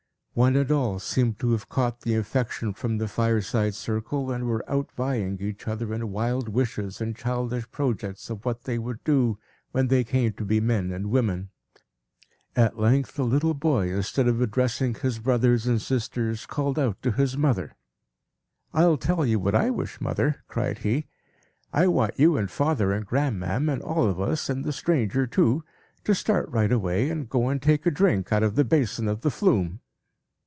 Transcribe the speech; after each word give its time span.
One 0.33 0.55
and 0.55 0.71
all 0.71 0.97
seemed 0.97 1.39
to 1.39 1.51
have 1.51 1.67
caught 1.67 2.01
the 2.01 2.13
infection 2.13 2.73
from 2.73 2.97
the 2.99 3.09
fireside 3.09 3.75
circle, 3.75 4.31
and 4.31 4.45
were 4.47 4.63
outvying 4.65 5.41
each 5.41 5.67
other 5.67 5.93
in 5.93 6.09
wild 6.09 6.47
wishes 6.47 7.01
and 7.01 7.13
childish 7.13 7.69
projects 7.69 8.29
of 8.29 8.45
what 8.45 8.63
they 8.63 8.79
would 8.79 9.03
do 9.03 9.37
when 9.71 9.89
they 9.89 10.05
came 10.05 10.31
to 10.31 10.45
be 10.45 10.61
men 10.61 10.89
and 10.89 11.09
women. 11.11 11.49
At 12.55 12.79
length, 12.79 13.19
a 13.19 13.23
little 13.25 13.53
boy, 13.53 13.93
instead 13.93 14.29
of 14.29 14.39
addressing 14.39 14.95
his 14.95 15.19
brothers 15.19 15.67
and 15.67 15.81
sisters, 15.81 16.45
called 16.45 16.79
out 16.79 17.01
to 17.01 17.11
his 17.11 17.35
mother. 17.35 17.75
"I'll 18.73 18.97
tell 18.97 19.25
you 19.25 19.37
what 19.37 19.53
I 19.53 19.69
wish, 19.69 19.99
mother," 19.99 20.43
cried 20.47 20.77
he. 20.77 21.07
"I 21.73 21.87
want 21.87 22.17
you 22.17 22.37
and 22.37 22.49
father 22.49 22.93
and 22.93 23.05
grandma'm, 23.05 23.67
and 23.67 23.81
all 23.81 24.05
of 24.07 24.21
us, 24.21 24.49
and 24.49 24.63
the 24.63 24.71
stranger 24.71 25.27
too, 25.27 25.65
to 26.05 26.15
start 26.15 26.47
right 26.47 26.71
away, 26.71 27.09
and 27.09 27.29
go 27.29 27.49
and 27.49 27.61
take 27.61 27.85
a 27.85 27.91
drink 27.91 28.31
out 28.31 28.43
of 28.43 28.55
the 28.55 28.63
basin 28.63 29.09
of 29.09 29.21
the 29.23 29.29
Flume!" 29.29 29.81